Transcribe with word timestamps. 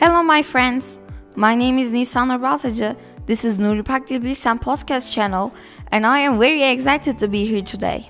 Hello, 0.00 0.22
my 0.22 0.42
friends. 0.42 0.96
My 1.34 1.56
name 1.56 1.76
is 1.76 1.90
Nisan 1.90 2.28
Baltacı. 2.28 2.94
This 3.26 3.44
is 3.44 3.58
Nuri 3.58 3.82
Pakdil 3.82 4.22
Bilsem 4.22 4.60
podcast 4.60 5.12
channel, 5.12 5.52
and 5.90 6.06
I 6.06 6.20
am 6.20 6.38
very 6.38 6.62
excited 6.62 7.18
to 7.18 7.26
be 7.26 7.44
here 7.44 7.62
today. 7.62 8.08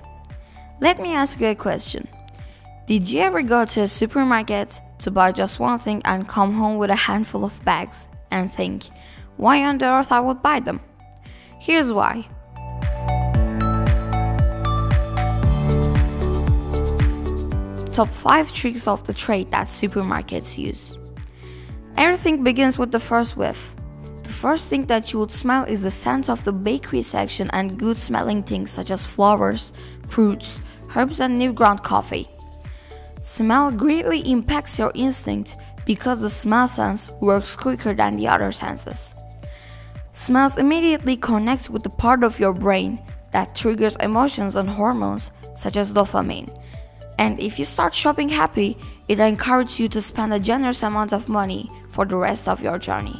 Let 0.81 0.99
me 1.01 1.15
ask 1.15 1.41
you 1.41 1.47
a 1.47 1.55
question. 1.55 2.07
Did 2.85 3.09
you 3.09 3.21
ever 3.21 3.41
go 3.41 3.65
to 3.65 3.81
a 3.81 3.87
supermarket 3.87 4.79
to 4.99 5.09
buy 5.09 5.31
just 5.31 5.59
one 5.59 5.79
thing 5.79 6.03
and 6.05 6.27
come 6.27 6.53
home 6.53 6.77
with 6.77 6.91
a 6.91 6.95
handful 6.95 7.43
of 7.43 7.65
bags 7.65 8.07
and 8.29 8.53
think, 8.53 8.83
why 9.37 9.63
on 9.65 9.81
earth 9.81 10.11
I 10.11 10.19
would 10.19 10.43
buy 10.43 10.59
them? 10.59 10.81
Here's 11.59 11.91
why. 11.91 12.23
Top 17.91 18.09
5 18.09 18.51
tricks 18.51 18.87
of 18.87 19.07
the 19.07 19.13
trade 19.15 19.49
that 19.49 19.69
supermarkets 19.69 20.55
use. 20.55 20.98
Everything 21.99 22.45
begins 22.45 22.79
with 22.79 22.93
the 22.93 22.99
first 22.99 23.35
whiff. 23.35 23.75
The 24.23 24.29
first 24.29 24.69
thing 24.69 24.85
that 24.85 25.11
you 25.11 25.19
would 25.19 25.33
smell 25.33 25.65
is 25.65 25.81
the 25.81 25.91
scent 25.91 26.29
of 26.29 26.41
the 26.45 26.53
bakery 26.53 27.01
section 27.01 27.49
and 27.51 27.77
good 27.77 27.97
smelling 27.97 28.41
things 28.41 28.71
such 28.71 28.89
as 28.89 29.05
flowers, 29.05 29.73
fruits, 30.07 30.61
herbs, 30.95 31.19
and 31.19 31.37
new 31.37 31.51
ground 31.51 31.83
coffee. 31.83 32.29
Smell 33.19 33.69
greatly 33.69 34.21
impacts 34.31 34.79
your 34.79 34.93
instinct 34.95 35.57
because 35.85 36.21
the 36.21 36.29
smell 36.29 36.69
sense 36.69 37.09
works 37.19 37.57
quicker 37.57 37.93
than 37.93 38.15
the 38.15 38.29
other 38.29 38.53
senses. 38.53 39.13
Smells 40.13 40.57
immediately 40.57 41.17
connects 41.17 41.69
with 41.69 41.83
the 41.83 41.89
part 41.89 42.23
of 42.23 42.39
your 42.39 42.53
brain 42.53 42.97
that 43.33 43.55
triggers 43.55 43.97
emotions 43.97 44.55
and 44.55 44.69
hormones 44.69 45.31
such 45.53 45.75
as 45.75 45.91
dopamine. 45.91 46.49
And 47.17 47.37
if 47.41 47.59
you 47.59 47.65
start 47.65 47.93
shopping 47.93 48.29
happy, 48.29 48.77
it 49.09 49.19
encourages 49.19 49.81
you 49.81 49.89
to 49.89 50.01
spend 50.01 50.31
a 50.31 50.39
generous 50.39 50.81
amount 50.81 51.11
of 51.11 51.27
money 51.27 51.69
for 51.99 52.05
the 52.05 52.15
rest 52.15 52.47
of 52.47 52.61
your 52.61 52.79
journey. 52.79 53.19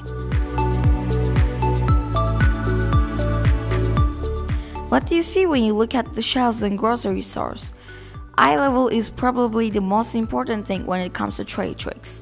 What 4.87 5.05
do 5.05 5.15
you 5.15 5.21
see 5.21 5.45
when 5.45 5.65
you 5.65 5.73
look 5.73 5.93
at 5.93 6.13
the 6.13 6.21
shelves 6.21 6.63
in 6.63 6.77
grocery 6.77 7.21
stores? 7.21 7.73
Eye 8.37 8.55
level 8.55 8.87
is 8.87 9.09
probably 9.09 9.69
the 9.69 9.81
most 9.81 10.15
important 10.15 10.65
thing 10.65 10.85
when 10.85 11.01
it 11.01 11.13
comes 11.13 11.35
to 11.35 11.43
trade 11.43 11.77
tricks. 11.77 12.21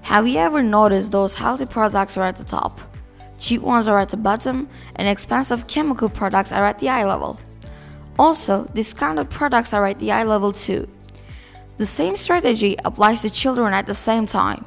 Have 0.00 0.26
you 0.26 0.38
ever 0.38 0.62
noticed 0.62 1.12
those 1.12 1.34
healthy 1.34 1.66
products 1.66 2.16
are 2.16 2.24
at 2.24 2.38
the 2.38 2.44
top? 2.44 2.80
Cheap 3.38 3.60
ones 3.60 3.86
are 3.86 3.98
at 3.98 4.08
the 4.08 4.16
bottom, 4.16 4.70
and 4.94 5.06
expensive 5.06 5.66
chemical 5.66 6.08
products 6.08 6.52
are 6.52 6.64
at 6.64 6.78
the 6.78 6.88
eye 6.88 7.04
level. 7.04 7.38
Also, 8.18 8.64
discounted 8.72 9.28
products 9.28 9.74
are 9.74 9.84
at 9.84 9.98
the 9.98 10.10
eye 10.10 10.24
level 10.24 10.54
too. 10.54 10.88
The 11.76 11.84
same 11.84 12.16
strategy 12.16 12.76
applies 12.86 13.20
to 13.20 13.28
children 13.28 13.74
at 13.74 13.86
the 13.86 13.94
same 13.94 14.26
time. 14.26 14.64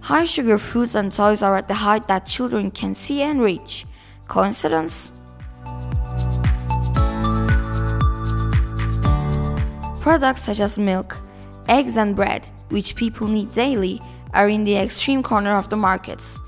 High 0.00 0.24
sugar 0.24 0.58
foods 0.58 0.94
and 0.94 1.12
toys 1.12 1.42
are 1.42 1.56
at 1.56 1.68
the 1.68 1.74
height 1.74 2.08
that 2.08 2.26
children 2.26 2.70
can 2.70 2.94
see 2.94 3.22
and 3.22 3.42
reach. 3.42 3.84
Coincidence? 4.26 5.10
Products 10.00 10.44
such 10.44 10.60
as 10.60 10.78
milk, 10.78 11.18
eggs, 11.68 11.96
and 11.96 12.16
bread, 12.16 12.48
which 12.70 12.96
people 12.96 13.26
need 13.26 13.52
daily, 13.52 14.00
are 14.32 14.48
in 14.48 14.64
the 14.64 14.76
extreme 14.76 15.22
corner 15.22 15.56
of 15.56 15.68
the 15.68 15.76
markets. 15.76 16.40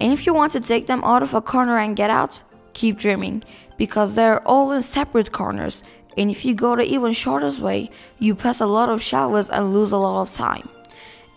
And 0.00 0.12
if 0.12 0.26
you 0.26 0.34
want 0.34 0.52
to 0.52 0.60
take 0.60 0.86
them 0.86 1.02
out 1.04 1.22
of 1.22 1.34
a 1.34 1.40
corner 1.40 1.78
and 1.78 1.96
get 1.96 2.10
out, 2.10 2.42
keep 2.72 2.98
dreaming, 2.98 3.44
because 3.76 4.14
they're 4.14 4.46
all 4.46 4.72
in 4.72 4.82
separate 4.82 5.32
corners. 5.32 5.82
And 6.16 6.30
if 6.30 6.44
you 6.44 6.54
go 6.54 6.74
the 6.74 6.82
even 6.82 7.12
shortest 7.12 7.60
way, 7.60 7.90
you 8.18 8.34
pass 8.34 8.60
a 8.60 8.66
lot 8.66 8.88
of 8.88 9.02
shelves 9.02 9.50
and 9.50 9.72
lose 9.72 9.92
a 9.92 9.96
lot 9.96 10.22
of 10.22 10.32
time. 10.32 10.68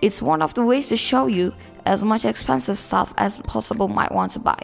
It's 0.01 0.21
one 0.21 0.41
of 0.41 0.53
the 0.53 0.63
ways 0.63 0.87
to 0.89 0.97
show 0.97 1.27
you 1.27 1.53
as 1.85 2.03
much 2.03 2.23
expensive 2.23 2.79
stuff 2.79 3.13
as 3.17 3.37
possible 3.39 3.89
might 3.89 4.13
want 4.13 4.31
to 4.33 4.39
buy. 4.39 4.61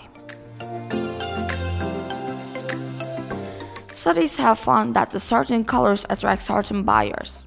Studies 3.91 4.37
have 4.37 4.59
found 4.59 4.95
that 4.95 5.11
the 5.11 5.19
certain 5.19 5.65
colors 5.65 6.05
attract 6.09 6.43
certain 6.43 6.83
buyers. 6.83 7.45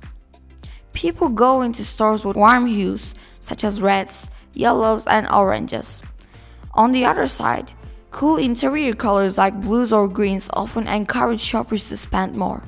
People 0.92 1.28
go 1.28 1.62
into 1.62 1.84
stores 1.84 2.24
with 2.24 2.36
warm 2.36 2.66
hues 2.66 3.14
such 3.40 3.64
as 3.64 3.80
reds, 3.80 4.30
yellows, 4.52 5.06
and 5.06 5.26
oranges. 5.30 6.02
On 6.74 6.92
the 6.92 7.06
other 7.06 7.26
side, 7.26 7.70
cool 8.10 8.36
interior 8.36 8.94
colors 8.94 9.38
like 9.38 9.58
blues 9.60 9.92
or 9.92 10.08
greens 10.08 10.50
often 10.52 10.86
encourage 10.88 11.40
shoppers 11.40 11.88
to 11.88 11.96
spend 11.96 12.36
more. 12.36 12.62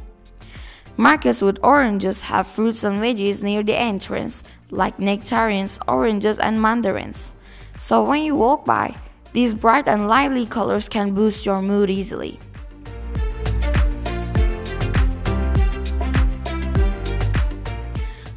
Markets 1.01 1.41
with 1.41 1.59
oranges 1.63 2.21
have 2.21 2.47
fruits 2.47 2.85
and 2.85 3.01
veggies 3.01 3.43
near 3.43 3.63
the 3.63 3.75
entrance, 3.75 4.45
like 4.71 4.99
nectarines, 4.99 5.79
oranges, 5.89 6.39
and 6.39 6.61
mandarins. 6.61 7.33
So 7.79 8.05
when 8.05 8.21
you 8.21 8.37
walk 8.37 8.67
by, 8.67 8.95
these 9.33 9.55
bright 9.55 9.89
and 9.89 10.09
lively 10.09 10.45
colors 10.45 10.91
can 10.91 11.15
boost 11.15 11.47
your 11.47 11.63
mood 11.63 11.89
easily. 11.89 12.39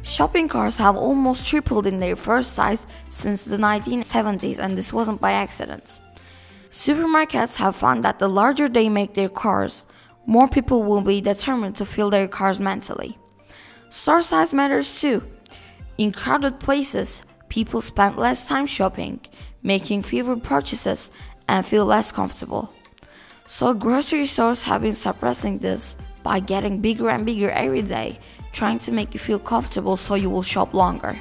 Shopping 0.02 0.48
carts 0.48 0.78
have 0.78 0.96
almost 0.96 1.46
tripled 1.46 1.86
in 1.86 1.98
their 1.98 2.16
first 2.16 2.54
size 2.54 2.86
since 3.10 3.44
the 3.44 3.58
1970s, 3.58 4.58
and 4.58 4.78
this 4.78 4.90
wasn't 4.90 5.20
by 5.20 5.32
accident. 5.32 6.00
Supermarkets 6.70 7.56
have 7.56 7.76
found 7.76 8.02
that 8.04 8.18
the 8.18 8.28
larger 8.28 8.70
they 8.70 8.88
make 8.88 9.12
their 9.12 9.28
cars, 9.28 9.84
more 10.26 10.48
people 10.48 10.82
will 10.82 11.00
be 11.00 11.20
determined 11.20 11.76
to 11.76 11.84
fill 11.84 12.10
their 12.10 12.28
cars 12.28 12.60
mentally. 12.60 13.18
Store 13.90 14.22
size 14.22 14.54
matters 14.54 15.00
too. 15.00 15.22
In 15.98 16.12
crowded 16.12 16.58
places, 16.58 17.22
people 17.48 17.80
spend 17.80 18.16
less 18.16 18.48
time 18.48 18.66
shopping, 18.66 19.20
making 19.62 20.02
fewer 20.02 20.36
purchases, 20.36 21.10
and 21.48 21.64
feel 21.64 21.84
less 21.84 22.10
comfortable. 22.10 22.72
So, 23.46 23.74
grocery 23.74 24.26
stores 24.26 24.62
have 24.62 24.82
been 24.82 24.94
suppressing 24.94 25.58
this 25.58 25.96
by 26.22 26.40
getting 26.40 26.80
bigger 26.80 27.10
and 27.10 27.26
bigger 27.26 27.50
every 27.50 27.82
day, 27.82 28.18
trying 28.52 28.78
to 28.80 28.90
make 28.90 29.12
you 29.12 29.20
feel 29.20 29.38
comfortable 29.38 29.96
so 29.96 30.14
you 30.14 30.30
will 30.30 30.42
shop 30.42 30.72
longer. 30.72 31.20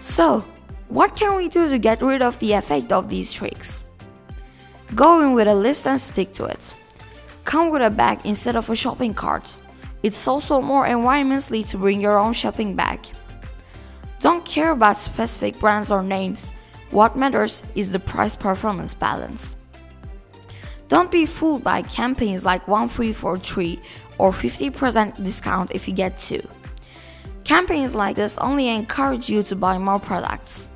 So, 0.00 0.44
what 0.88 1.16
can 1.16 1.36
we 1.36 1.48
do 1.48 1.68
to 1.68 1.78
get 1.78 2.00
rid 2.00 2.22
of 2.22 2.38
the 2.38 2.52
effect 2.52 2.92
of 2.92 3.08
these 3.08 3.32
tricks? 3.32 3.83
Go 4.94 5.20
in 5.20 5.32
with 5.32 5.48
a 5.48 5.54
list 5.54 5.86
and 5.86 6.00
stick 6.00 6.32
to 6.34 6.44
it. 6.44 6.72
Come 7.44 7.70
with 7.70 7.82
a 7.82 7.90
bag 7.90 8.20
instead 8.24 8.56
of 8.56 8.70
a 8.70 8.76
shopping 8.76 9.14
cart. 9.14 9.52
It's 10.02 10.28
also 10.28 10.60
more 10.60 10.86
environmentally 10.86 11.66
to 11.68 11.78
bring 11.78 12.00
your 12.00 12.18
own 12.18 12.32
shopping 12.32 12.74
bag. 12.76 13.00
Don't 14.20 14.44
care 14.44 14.70
about 14.70 15.00
specific 15.00 15.58
brands 15.58 15.90
or 15.90 16.02
names. 16.02 16.52
What 16.90 17.16
matters 17.16 17.62
is 17.74 17.90
the 17.90 17.98
price 17.98 18.36
performance 18.36 18.94
balance. 18.94 19.56
Don't 20.88 21.10
be 21.10 21.26
fooled 21.26 21.64
by 21.64 21.82
campaigns 21.82 22.44
like 22.44 22.68
1 22.68 22.88
free 22.88 23.12
for 23.12 23.36
3 23.36 23.80
or 24.18 24.30
50% 24.30 25.16
discount 25.24 25.70
if 25.74 25.88
you 25.88 25.94
get 25.94 26.18
2. 26.18 26.46
Campaigns 27.44 27.94
like 27.94 28.16
this 28.16 28.38
only 28.38 28.68
encourage 28.68 29.28
you 29.28 29.42
to 29.42 29.56
buy 29.56 29.76
more 29.76 29.98
products. 29.98 30.68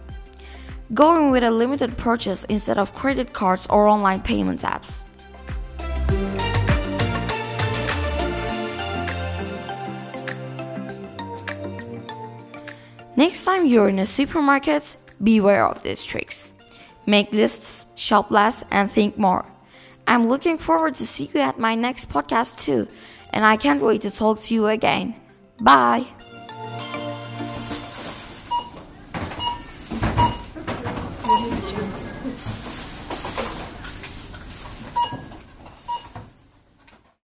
Going 0.95 1.31
with 1.31 1.45
a 1.45 1.51
limited 1.51 1.97
purchase 1.99 2.45
instead 2.45 2.79
of 2.79 2.95
credit 2.95 3.33
cards 3.33 3.67
or 3.69 3.87
online 3.87 4.23
payment 4.23 4.63
apps. 4.63 5.03
Next 13.17 13.45
time 13.45 13.67
you're 13.67 13.89
in 13.89 13.99
a 13.99 14.07
supermarket, 14.07 14.97
beware 15.23 15.67
of 15.67 15.83
these 15.83 16.05
tricks. 16.05 16.53
Make 17.05 17.33
lists, 17.33 17.85
shop 17.97 18.31
less, 18.31 18.63
and 18.71 18.91
think 18.91 19.19
more. 19.19 19.45
I'm 20.07 20.29
looking 20.29 20.57
forward 20.57 20.95
to 20.97 21.07
see 21.07 21.29
you 21.35 21.41
at 21.41 21.59
my 21.59 21.75
next 21.75 22.09
podcast 22.09 22.65
too, 22.65 22.87
and 23.31 23.45
I 23.45 23.57
can't 23.57 23.83
wait 23.83 24.03
to 24.03 24.11
talk 24.11 24.41
to 24.43 24.55
you 24.55 24.69
again. 24.69 25.15
Bye. 25.61 26.07